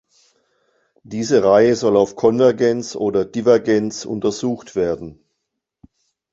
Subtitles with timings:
[1.03, 5.23] Diese Reihe soll auf Konvergenz oder Divergenz untersucht werden.